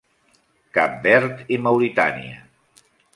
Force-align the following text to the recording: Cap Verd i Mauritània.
Cap 0.77 0.95
Verd 1.03 1.43
i 1.57 1.59
Mauritània. 1.67 2.41